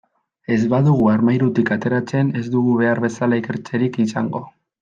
[0.53, 4.47] Ez badugu armairutik ateratzen, ez dugu behar bezala ikertzerik izango.